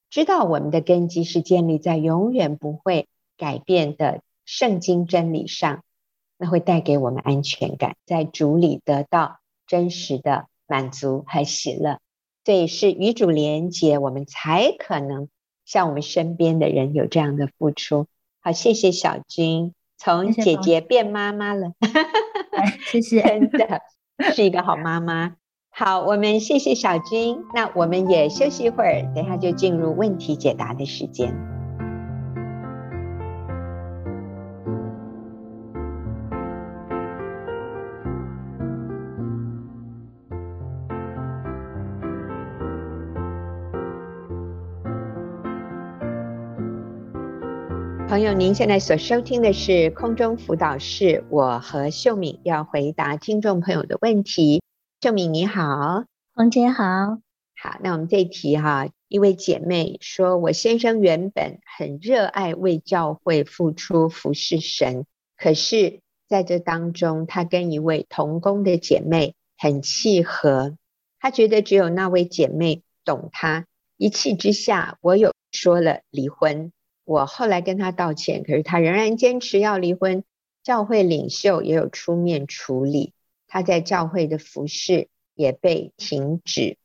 [0.10, 4.22] 知道我们的根基是建立在永远不会改变的。
[4.48, 5.84] 圣经真理上，
[6.38, 11.98] 那会带给我们安全感，在主里得到真实的满足和喜乐。
[12.46, 15.28] 所以是与主连结，我们才可能
[15.66, 18.06] 像我们身边的人有这样的付出。
[18.40, 21.74] 好，谢谢小军，从姐姐变妈妈了，
[22.92, 23.82] 谢谢，真的
[24.36, 25.38] 是一个好妈妈。
[25.72, 31.55] 好，我们谢谢小军，那我们也休息一会儿，等下就进入问题解答的时间。
[48.16, 54.62] 朋友，您现在所收听的是空中辅导室，我和秀敏要回答听众朋友的问题。
[55.02, 57.20] 秀敏你好，黄姐好，
[57.62, 66.00] 好，那我们这一题哈，一位姐妹说，我先生原本很热爱为教会付出服侍神，可是
[66.30, 70.78] 在这当中，他跟一位同工的姐妹很契合，
[71.20, 73.66] 他觉得只有那位姐妹懂他，
[73.98, 76.72] 一气之下，我有说了离婚。
[77.06, 80.24] 我后来跟他道歉，可是他仍然坚持要离婚。
[80.64, 83.14] 教会领袖也有出面处理，
[83.46, 86.78] 他在教会的服事也被停止。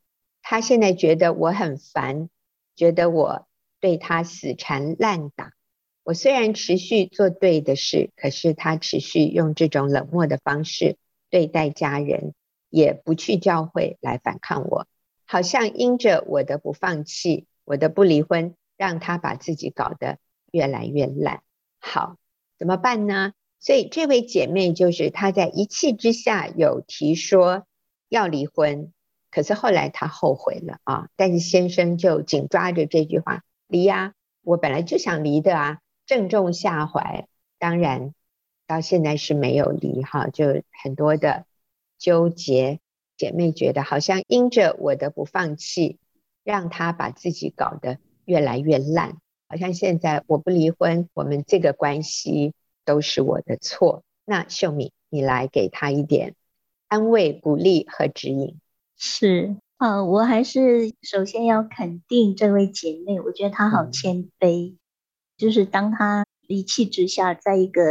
[0.43, 2.29] 他现在觉得我很烦，
[2.75, 3.47] 觉得我
[3.79, 5.53] 对他死缠烂打。
[6.03, 10.97] 我虽然持续做对的事，可是他持续用这种冷漠的方式
[11.31, 12.35] 对待家人，
[12.69, 14.85] 也不去教会来反抗我，
[15.25, 18.53] 好像因着我的不放弃，我的不离婚。
[18.81, 20.17] 让他把自己搞得
[20.51, 21.43] 越来越烂。
[21.77, 22.17] 好，
[22.57, 23.33] 怎么办呢？
[23.59, 27.67] 所以这位姐妹就是她在一气之下有提说
[28.09, 28.91] 要离婚，
[29.29, 31.09] 可是后来她后悔了啊。
[31.15, 37.27] 但是先生就紧抓着这句话离呀，我本来就想离的啊，正中下怀。
[37.59, 38.15] 当然
[38.65, 41.45] 到现在是没有离哈，就很多的
[41.99, 42.79] 纠结。
[43.15, 45.99] 姐妹觉得好像因着我的不放弃，
[46.43, 47.99] 让她把自己搞得
[48.31, 49.17] 越来越烂。
[49.49, 52.53] 好像现在我不离婚，我们这个关系
[52.85, 54.03] 都是我的错。
[54.23, 56.35] 那秀敏，你来给他一点
[56.87, 58.55] 安慰、鼓励和指引。
[58.95, 64.71] 是，呃，我还是首先要肯定这位姐妹，我觉得她好谦卑。
[64.71, 64.77] 嗯、
[65.35, 67.83] 就是当她一气之下，在一个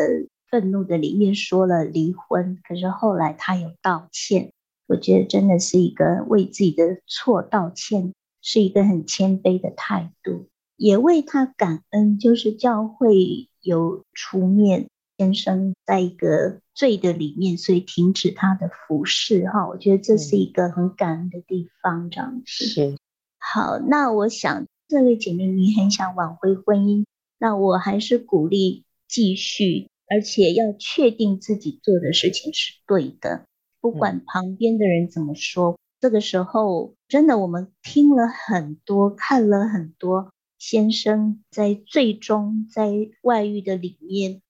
[0.49, 4.53] 愤怒的里面说了离婚，可是后来她有道歉。
[4.87, 10.49] 我觉得真的是一个为自己的错道歉，是一个很谦卑的态度。
[10.77, 19.69] 也为他感恩，就是教会有出面，先生在一个罪的里面，所以停止他的服侍哈。
[19.69, 22.65] 我觉得这是一个很感恩的地方，这样子。
[22.65, 22.97] 是。
[23.39, 27.05] 好，那我想这位姐妹你很想挽回婚姻，
[27.39, 33.45] 那我还是鼓励继续，而且要确定自己做的事情是对的，
[33.83, 35.73] 不管旁边的人怎么说。
[35.73, 40.33] 嗯、这个时候，真的我们听了很多，看了很多。
[40.59, 42.91] 先生在最终在
[43.23, 44.41] 外遇的里面，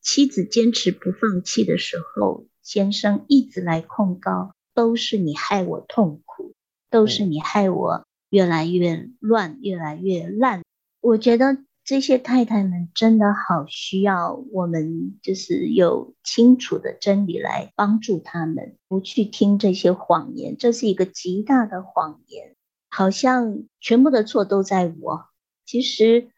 [0.00, 6.54] 妻子坚持不放弃的时候，先生一直来控告，都是你害我痛苦，
[6.88, 10.62] 都是你害我越来越乱，越来越烂。
[11.00, 20.56] 我觉得这些太太们真的好需要我们，就是有清楚的真理来帮助他们，不去听这些谎言。
[20.56, 22.54] 这是一个极大的谎言，
[22.88, 25.26] 好像全部的错都在我。
[25.66, 26.28] 其实，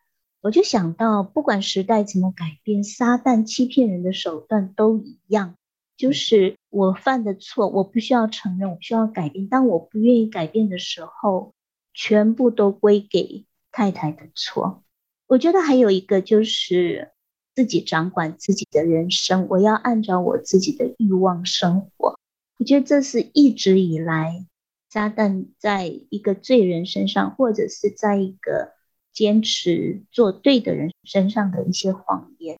[0.41, 5.57] 我就想到，不管时代怎么改变，撒旦欺骗人的手段都一样。
[5.97, 9.47] 就是我犯的错，我不需要承认，我需要改变。
[9.47, 11.53] 当我不愿意改变的时候，
[11.93, 14.84] 全部都归给太太的错。
[15.27, 17.13] 我觉得还有一个就是
[17.55, 22.19] 自己掌管自己的人生，我要按照我自己的欲望生活。
[22.59, 24.47] 我觉得这是一直以来
[24.91, 28.73] 撒旦在一个罪人身上，或者是在一个。
[29.15, 32.59] 坚持做对的人身上的一些谎言，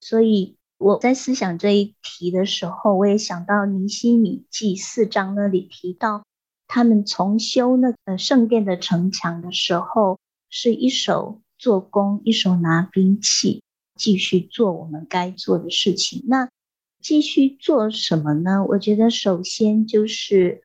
[0.00, 6.24] 所以我在思想这一题的时候，我也想到尼希米记四章那里提到，
[6.66, 10.18] 他们重修那个圣殿的城墙的时候，
[10.50, 13.62] 是一首做工，一手拿兵器，
[13.94, 16.24] 继续做我们该做的事情。
[16.26, 16.48] 那
[17.00, 18.64] 继续做什么呢？
[18.70, 20.64] 我觉得首先就是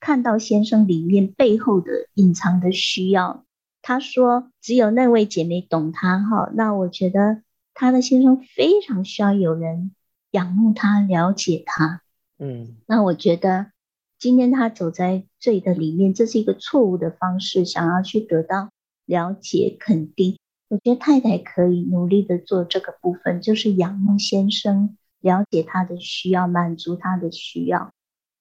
[0.00, 3.44] 看到先生里面背后的隐藏的需要。
[3.82, 9.92] 他说：“只有那位姐妹懂他哈，那我觉得他的先生非常需要有人
[10.32, 12.02] 仰慕他、了解他。
[12.40, 13.70] 嗯，那我觉得
[14.18, 18.72] 今天他走在罪的里面，这是一个错误的方式，想要去得到
[19.04, 20.38] 了解、肯定。
[20.68, 27.92] 我觉得太太可以努力的做这个部分，就是仰慕先生，了解他的需要，满足他的需要，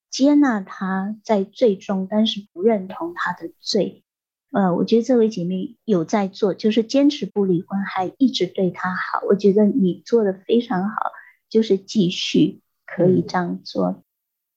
[0.10, 4.04] 接纳他在罪中，但是不认同他的罪。”
[4.52, 9.22] 呃，我觉得这位姐妹有在做，就是坚持不离婚，还一直对他好。
[9.30, 11.12] 我觉得你做的非常好，
[11.50, 13.88] 就是继续可以这样做。
[13.88, 14.04] 嗯、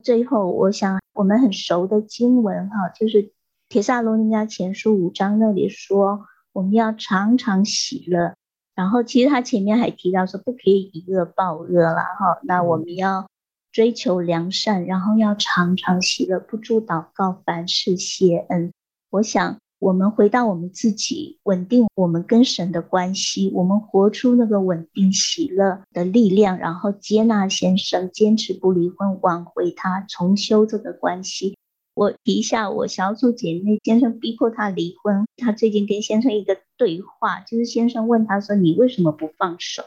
[0.03, 3.23] 最后，我想我们很熟的经文哈，就是
[3.75, 8.37] 《帖萨罗尼迦前书》五章那里说，我们要常常喜乐。
[8.77, 12.39] 然后，其实他前面还提到说，不可以以恶报恶啦哈。
[12.45, 13.29] 那我们要
[13.73, 18.73] 追求良善，然后要常常喜乐，不住祷告，凡事谢恩。
[19.11, 19.57] 我想。
[19.81, 31.59] 我们回到我们自己，稳定我们跟神的关系，我们活出那个稳定喜乐的力量，然后接纳先生，坚持不离婚，挽回他，重修这个关系。
[31.95, 39.85] 我提一下，我小组姐妹先生逼迫她离婚，她最近跟先生一个对话，就是先生问她说：“你为什么不放手？”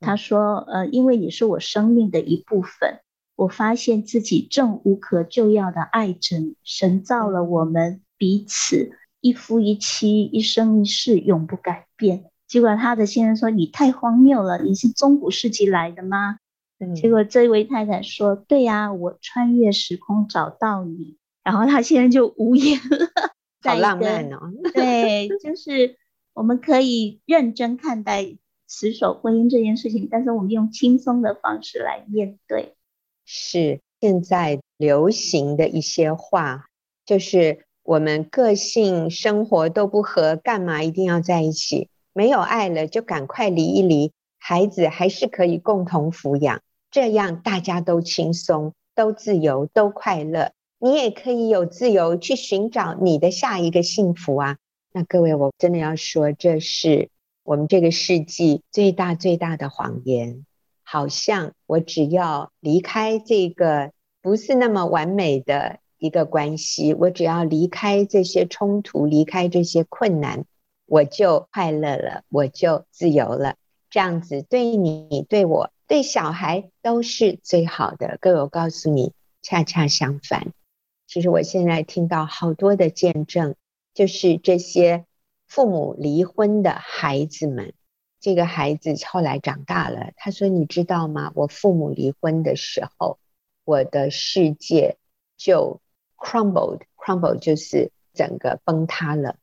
[0.00, 3.00] 她说：“呃，因为你是我生命的一部分，
[3.36, 12.24] 我发现自己正无可救药的爱着你，神造了我们彼此。”一夫一妻，一生一世，永不改变。
[12.48, 16.38] 结果她的先生说：“你太荒谬了，你是中古世纪来的吗？”
[16.80, 23.08] 嗯、结果这位太太说：“对呀、啊，我穿越时空找到你。”然后他现在就无言了。
[23.62, 24.52] 好浪漫哦！
[24.72, 25.96] 对，就是
[26.32, 28.36] 我们可以认真看待
[28.66, 32.74] 死守婚姻这件事情，但是我们用轻松的方式来面对。
[33.24, 36.66] 是现在流行的一些话，
[37.04, 37.64] 就是。
[37.82, 41.88] 我们个性、生活都不合，干嘛一定要在一起？
[42.12, 44.12] 没有爱了，就赶快离一离。
[44.38, 46.60] 孩子还是可以共同抚养，
[46.90, 50.52] 这样大家都轻松、都自由、都快乐。
[50.82, 54.56] 你也可以有自由去寻找你的下一个幸福啊！
[54.92, 57.10] 那各位，我真的要说，这是
[57.42, 60.46] 我们这个世纪最大最大的谎言。
[60.82, 70.46] 好像我只要离开这个不是那么完美的一个关系，我只要离开这些冲突，离开这些困难，
[70.86, 73.56] 我就快乐了，我就自由了。
[73.90, 78.16] 这样子对你、对我、对小孩都是最好的。
[78.18, 79.12] 各位，我告诉你，
[79.42, 80.54] 恰恰相反。
[81.10, 83.56] 其实我现在听到好多的见证，
[83.94, 85.06] 就是这些
[85.48, 87.74] 父母离婚的孩子们。
[88.20, 91.32] 这个孩子后来长大了，他说：“你知道吗？
[91.34, 93.18] 我父母离婚的时候，
[93.64, 94.98] 我的世界
[95.36, 95.80] 就
[96.16, 99.36] crumbled，crumbled 就是整个崩塌了。”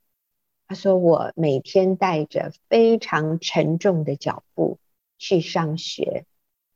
[0.69, 4.79] 他说：“我每天带着非常沉重的脚步
[5.17, 6.23] 去上学，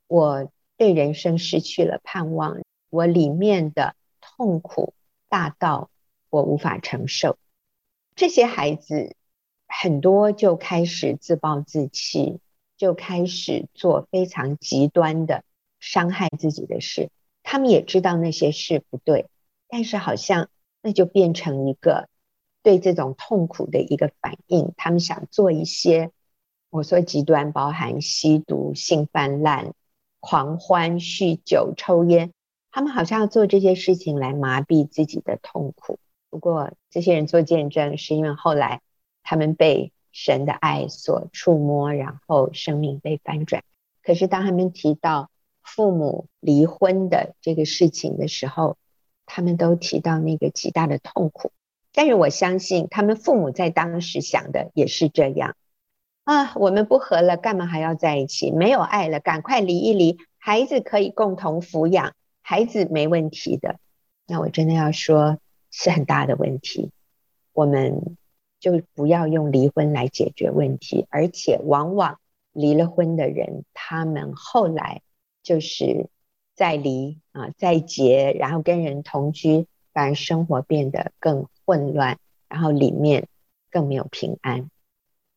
[0.08, 3.96] 我对人生失去了盼望，我里面的
[4.42, 4.96] 痛苦
[5.30, 5.92] 大到
[6.32, 7.38] 我无法承受。”
[8.18, 9.16] 这些孩子。
[9.74, 12.42] 很多就开始自暴自弃，
[12.76, 15.46] 就开始做非常极端的
[15.80, 17.10] 伤害自己的事。
[17.42, 19.30] 他们也知道那些事不对，
[19.70, 20.50] 但是好像
[20.82, 22.10] 那就变成一个
[22.62, 24.74] 对这种痛苦的一个反应。
[24.76, 26.12] 他们想做一些，
[26.70, 29.74] 我说极端，包含吸毒、性泛滥、
[30.20, 32.34] 狂欢、酗酒、抽烟。
[32.72, 36.00] 他们好像要做这些事情来麻痹自己的痛苦。
[36.30, 38.82] 不过这些人做见证，是因为后来。
[39.24, 43.64] 他们被神的爱所触摸，然后生命被翻转。
[44.02, 45.30] 可是当他们提到
[45.62, 48.78] 父母离婚的这个事情的时候，
[49.28, 51.52] 他们都提到那个极大的痛苦。
[51.94, 55.56] 但是我相信，他们父母在当时想的也是这样
[56.24, 58.50] 啊，我们不和了，干嘛还要在一起？
[58.52, 63.80] 没有爱了，赶快离一离，孩子可以共同抚养，孩子没问题的。
[64.28, 65.40] 那我真的要说，
[65.70, 66.92] 是很大的问题。
[67.54, 68.18] 我们。
[68.62, 72.20] 就不要用离婚来解决问题，而且往往
[72.54, 75.02] 离了婚的人，他们后来
[75.42, 76.12] 就是
[76.54, 83.28] 再离啊，再结，然后跟人同居，反而生活变得更混乱，然后里面
[83.72, 84.70] 更没有平安。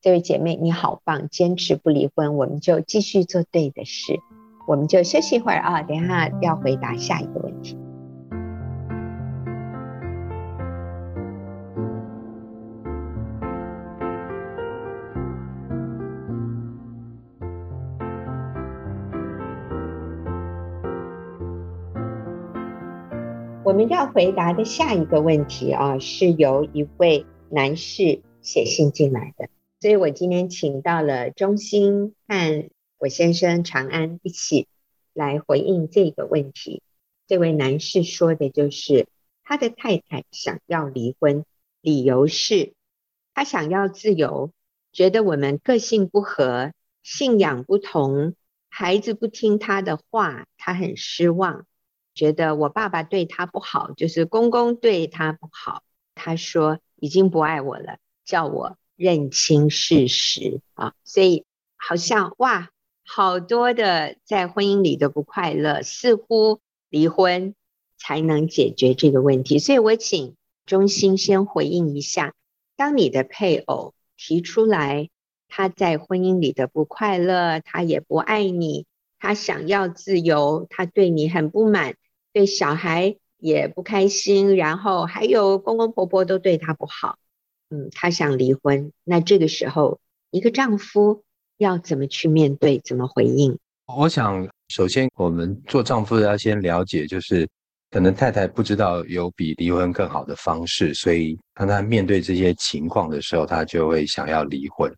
[0.03, 4.21] 这位姐妹，你好棒，坚持不离婚，我们就继续做对的事，
[4.67, 7.79] 我们就休息一会儿啊，等一下要回答下一个问题。
[23.63, 29.49] 我们要回答的下一个问题啊，是由一位男士写信进来的，
[29.81, 32.69] 所以我今天请到了中心和
[32.99, 34.69] 我先生长安一起
[35.13, 36.83] 来回应这个问题。
[37.27, 39.09] 这位男士说的就是
[39.43, 41.45] 他的太太想要离婚，
[41.81, 42.75] 理由是
[43.35, 44.53] 他想要自由，
[44.93, 46.73] 觉得我们个性不合，
[47.03, 48.35] 信仰不同，
[48.69, 51.67] 孩子不听他的话，他很失望。
[52.15, 55.83] 觉得我爸爸对他不好，就是公公对他不好。
[56.15, 60.95] 他说已经不爱我了，叫我认清事实啊。
[61.03, 61.45] 所以
[61.77, 62.71] 好像哇，
[63.07, 67.55] 好多的在婚姻里的不快乐，似乎离婚
[67.99, 69.59] 才能解决这个问题。
[69.59, 70.37] 所以我请
[70.67, 72.35] 中心先回应一下：
[72.77, 75.11] 当你的配偶提出来
[75.49, 78.87] 他在婚姻里的不快乐，他也不爱你，
[79.19, 81.97] 他想要自由，他对你很不满。
[82.33, 87.19] 对小孩也不开心，然后还有公公婆婆都对他不好，
[87.71, 88.93] 嗯，他想离婚。
[89.05, 90.01] 那这个时候，
[90.31, 91.24] 一个丈夫
[91.59, 93.57] 要怎么去面对，怎么回应？
[93.87, 97.47] 我想，首先我们做丈夫的要先了解，就是
[97.91, 104.93] 可能太太不知道有比离婚更好的方式，所以当她面对这些情况的时候，她就会想要离婚。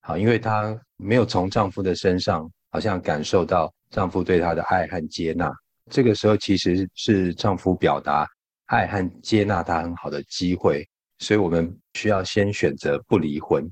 [0.00, 5.52] 好，因为她没有从丈夫的身上好像感受到丈夫对她的爱和接纳。
[5.90, 8.26] 这个时候其实是丈夫表达
[8.66, 10.88] 爱和接纳她很好的机会，
[11.18, 13.70] 所以我们需要先选择不离婚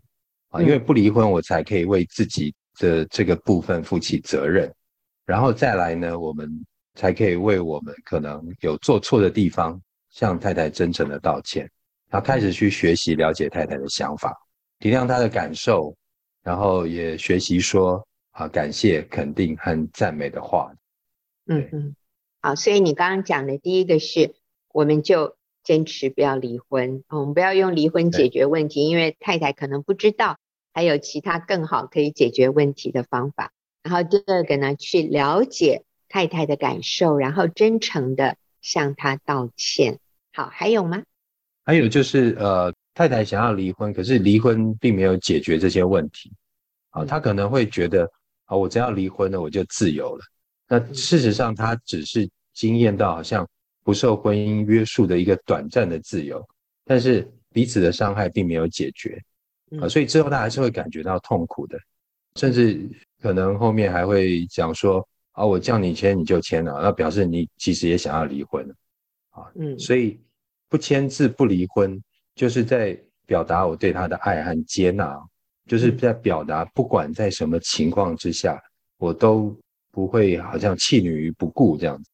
[0.51, 4.72] 啊，因为不离婚，我才可以为自己的这个部分负起责任，
[5.26, 6.49] 然后再来呢，我们
[6.94, 9.80] 才可以为我们可能有做错的地方
[10.11, 11.70] 向太太真诚的道歉，
[12.09, 14.36] 然后开始去学习了解太太的想法，
[14.78, 15.94] 体谅她的感受，
[16.42, 20.72] 然后也学习说啊感谢、肯定和赞美的话，
[21.46, 21.94] 嗯嗯。
[22.40, 24.34] 好，所以你刚刚讲的第一个是，
[24.72, 25.36] 我们就
[25.68, 30.38] 坚持不要离婚，我们不要用离婚解决问题，因为太太可能不知道
[30.72, 33.52] 还有其他更好可以解决问题的方法。
[33.82, 39.98] 然后第二个呢，去了解太太的感受，然后真诚的向她道歉。
[40.32, 41.02] 好，还有吗？
[41.66, 46.32] 还有就是，呃，太太想要离婚，可是离婚并没有解决这些问题。
[46.88, 48.10] 啊，她可能会觉得，
[48.46, 50.24] 啊，我只要离婚了，我就自由了。
[50.66, 53.46] 那事实上，她只是经验到好像
[53.89, 56.47] 不受婚姻约束的一个短暂的自由，
[56.84, 59.18] 但是彼此的伤害并没有解决。
[59.80, 61.78] 啊，所以之后他还是会感觉到痛苦的，
[62.34, 62.86] 甚至
[63.22, 68.62] 可能后面还会讲说，啊，我叫你签你就签了，那表示你其实也想要离婚。
[69.30, 70.20] 啊，嗯，所以
[70.68, 71.99] 不签字不离婚，
[72.34, 75.18] 就是在表达我对他的爱和接纳，
[75.66, 78.62] 就是在表达不管在什么情况之下，
[78.99, 79.59] 我都
[79.91, 82.11] 不会好像弃女于不顾这样子。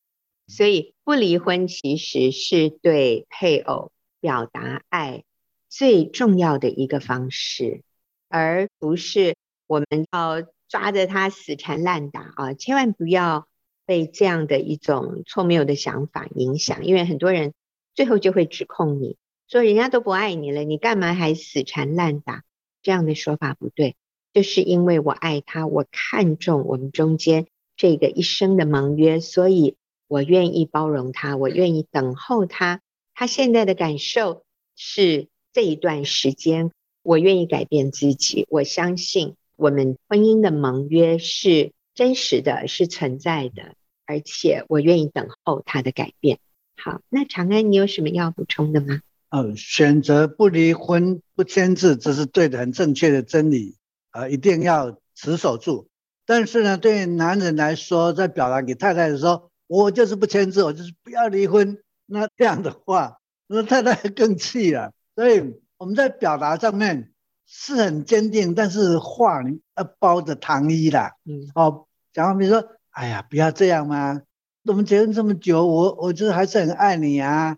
[0.47, 5.23] 所以不离婚其实是对配偶表达爱
[5.69, 7.83] 最重要的一个方式，
[8.29, 9.37] 而不是
[9.67, 12.55] 我们要抓着他死缠烂打啊！
[12.55, 13.47] 千万不要
[13.85, 17.53] 被这样的一种错谬的想法影响，因为很多人
[17.95, 22.45] 最后就会指控你说人家都不爱你了，你干嘛还死缠烂打？
[22.83, 23.95] 这样的说法不对，
[24.33, 27.47] 就是因为我爱他，我看重我们中间
[27.77, 29.77] 这个一生的盟约，所以
[30.09, 32.81] 我愿意包容他，我愿意等候他。
[33.15, 34.45] 他现在的感受
[34.77, 35.29] 是。
[35.55, 36.73] 这一段时间，
[37.05, 38.45] 我愿意改变自己。
[38.51, 46.41] 我相信我们婚姻的盟约是真实的，是存在的，而且我愿意等候他的改变。
[46.77, 49.01] 好，那长安，你有什么要补充的吗？
[49.31, 53.77] 呃，选择不离婚、不签字，这是对的，很正确的真理，
[54.11, 55.87] 呃，一定要持守住。
[56.27, 61.79] 但是呢，对男人来说，在表达给太太的时候，我就是不签字，我就是不要离婚。
[62.07, 64.93] 那这样的话，那太太更气了。
[65.15, 67.13] 所以我们在表达上面
[67.47, 71.13] 是很坚定，但是话你要包着糖衣啦。
[71.25, 74.21] 嗯，哦，讲话比如说，哎呀，不要这样嘛，
[74.65, 77.57] 我们结婚这么久，我我就是还是很爱你啊，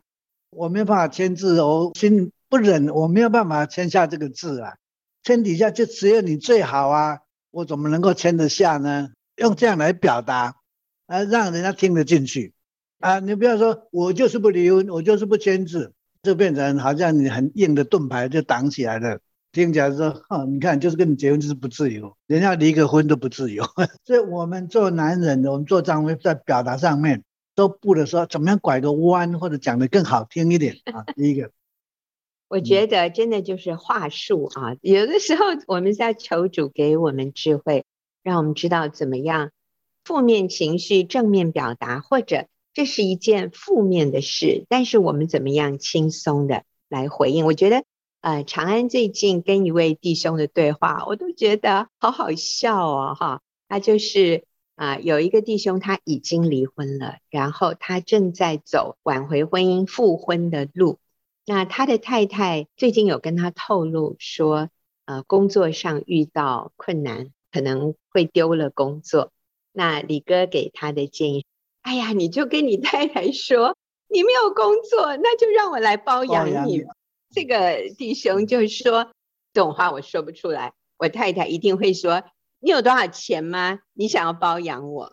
[0.50, 4.76] 我没有办法签字，我心不忍，我没有办法签下这个字啊，
[5.24, 7.18] 天底下就只有你最好啊，
[7.50, 9.10] 我怎么能够签得下呢？
[9.36, 10.56] 用这样来表达，
[11.06, 12.52] 啊，让人家听得进去
[13.00, 15.92] 啊，你不要说我就是不离婚，我就是不签字。
[16.22, 19.20] 就变成好像你很硬的盾牌就挡起来了，
[19.52, 23.62] 听起来说，哈，你看就是跟你结婚就是不自由，人家离个婚都不自由。
[24.04, 27.22] 所以我们做男人的，我们做丈夫在表达上面
[27.54, 31.04] 都不能说怎么样拐个弯或者讲得更好听一点啊。
[31.14, 31.52] 第一个，
[32.48, 37.84] 我觉得真的就是话术啊，有的时候我们在求主给我们智慧，
[38.24, 39.50] 让我们知道怎么样
[40.06, 42.46] 负面情绪正面表达或者。
[42.76, 47.46] 这是一件负面的事，但是我们怎么样轻松的来回应？
[47.46, 47.84] 我觉得，
[48.20, 53.40] 呃，长安最近跟一位弟兄的对话，我都觉得好好笑哦，哈。
[53.66, 54.44] 他就是
[54.74, 60.98] 啊、有一个弟兄他已经离婚了，然后他正在走挽回婚姻、复婚的路。
[61.46, 64.68] 那他的太太最近有跟他透露说，
[65.06, 69.32] 呃，工作上遇到困难，可能会丢了工作。
[69.76, 71.44] 那李哥给他的建议。
[71.82, 73.76] 哎呀，你就跟你太太说，
[74.08, 76.82] 你没有工作，那就让我来包养你。
[77.30, 79.12] 这个弟兄就说
[79.52, 80.72] 这种话，我说不出来。
[80.96, 82.24] 我太太一定会说，
[82.58, 83.80] 你有多少钱吗？
[83.92, 85.12] 你想要包养我？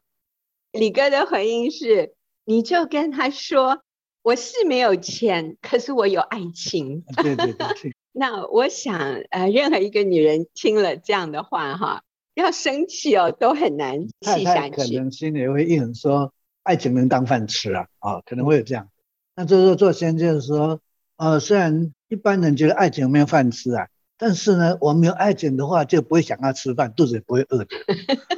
[0.71, 3.83] 李哥的回应是，你就跟他说，
[4.21, 7.03] 我是没有钱，可是我有爱情。
[7.21, 7.67] 对对对。
[8.15, 8.99] 那我想，
[9.31, 12.03] 呃，任何一个女人听了这样的话，哈，
[12.35, 14.43] 要生气哦，都很难气下去。
[14.43, 16.33] 太太可能心里会硬说。
[16.65, 18.87] 爱情能当饭吃啊，啊、哦，可能会有这样。
[19.35, 20.79] 那这时候做先生的时候，
[21.17, 27.67] 呃，虽然一般人觉得爱情没有饭吃啊，但是呢，我没有爱情的话，就不会想要吃饭，肚子也不会饿的。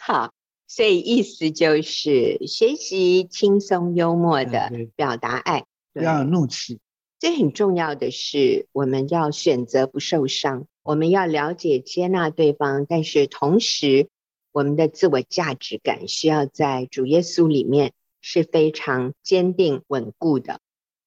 [0.00, 0.32] 好，
[0.66, 6.80] 所以意思就是学习轻松幽默的表达爱，不要有怒气。
[7.18, 14.08] 最很重要的是，我们要选择不受伤，我们要了解接纳对方，但是同时。
[14.52, 20.58] 我们的自我价值感需要在主耶稣里面是非常坚定稳固的。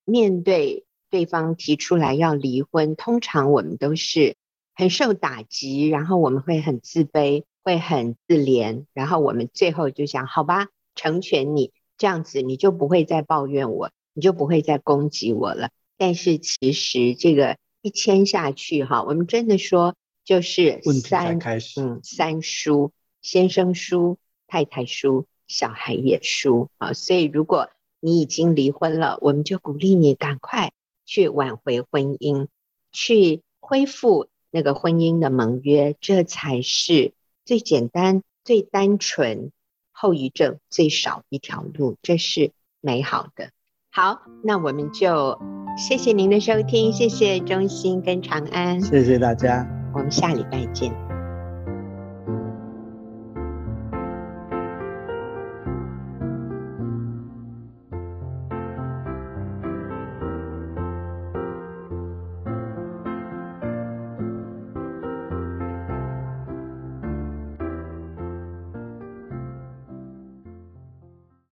[0.05, 4.38] 面对对方提出来要离婚，通常我们都是
[4.74, 15.69] 很受打击，然后我们会很自卑，会很自怜，然后我们最后就想：好吧，成全你，这样子你就不会再抱怨我，你就不会再攻击我了。
[15.97, 21.38] 但是其实这个一签下去，哈，我们真的说就是三
[21.77, 22.91] 嗯，三输。
[23.21, 24.17] 先生输，
[24.47, 26.91] 太太输，小孩也输啊！
[26.91, 27.69] 所以，如果
[28.01, 30.73] 你已经离婚了，我们就鼓励你赶快
[31.05, 32.47] 去挽回婚姻，
[32.91, 37.13] 去恢复那个婚姻的盟约，这才是
[37.45, 39.53] 最简单、最单纯，
[39.93, 43.51] 后遗症最少一条路，这是美好的。
[43.89, 45.39] 好，那我们就
[45.76, 51.03] 谢谢您的收听，谢谢中心跟长安，谢谢大家，我们下礼拜见。